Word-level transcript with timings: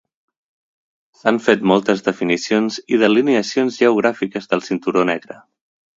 S'han 1.17 1.37
fet 1.47 1.67
moltes 1.73 2.01
definicions 2.07 2.79
i 2.97 2.99
delineacions 3.03 3.81
geogràfiques 3.83 4.51
del 4.55 4.65
Cinturó 4.71 5.05
Negre. 5.15 5.39